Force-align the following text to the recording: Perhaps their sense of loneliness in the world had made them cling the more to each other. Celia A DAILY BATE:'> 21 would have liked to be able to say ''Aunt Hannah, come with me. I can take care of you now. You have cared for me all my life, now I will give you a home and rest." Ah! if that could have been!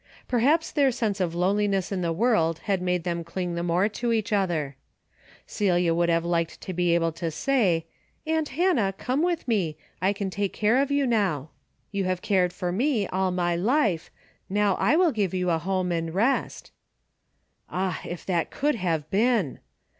Perhaps 0.27 0.71
their 0.71 0.91
sense 0.91 1.19
of 1.19 1.35
loneliness 1.35 1.91
in 1.91 2.01
the 2.01 2.11
world 2.11 2.57
had 2.63 2.81
made 2.81 3.03
them 3.03 3.23
cling 3.23 3.53
the 3.53 3.61
more 3.61 3.87
to 3.87 4.11
each 4.11 4.33
other. 4.33 4.75
Celia 5.45 5.73
A 5.73 5.77
DAILY 5.77 5.77
BATE:'> 5.77 5.85
21 5.85 5.97
would 5.99 6.09
have 6.09 6.25
liked 6.25 6.61
to 6.61 6.73
be 6.73 6.95
able 6.95 7.11
to 7.11 7.29
say 7.29 7.85
''Aunt 8.25 8.47
Hannah, 8.49 8.95
come 8.97 9.21
with 9.21 9.47
me. 9.47 9.77
I 10.01 10.11
can 10.11 10.31
take 10.31 10.53
care 10.53 10.81
of 10.81 10.89
you 10.89 11.05
now. 11.05 11.51
You 11.91 12.05
have 12.05 12.23
cared 12.23 12.51
for 12.51 12.71
me 12.71 13.05
all 13.09 13.29
my 13.29 13.55
life, 13.55 14.09
now 14.49 14.73
I 14.77 14.95
will 14.95 15.11
give 15.11 15.35
you 15.35 15.51
a 15.51 15.59
home 15.61 15.91
and 15.91 16.11
rest." 16.11 16.71
Ah! 17.69 18.01
if 18.03 18.25
that 18.25 18.49
could 18.49 18.73
have 18.73 19.07
been! 19.11 19.59